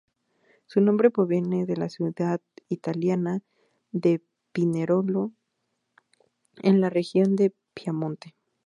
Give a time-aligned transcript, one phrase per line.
[0.65, 3.43] Su nombre proviene de la ciudad italiana
[3.91, 5.31] de Pinerolo
[6.63, 8.35] en la región de Piamonte.